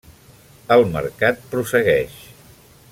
[0.75, 2.17] El mercat prossegueix.